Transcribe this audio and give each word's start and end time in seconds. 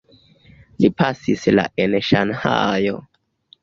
Li 0.85 0.91
pasis 1.03 1.45
la 1.59 1.69
en 1.87 1.97
Ŝanhajo. 2.11 3.01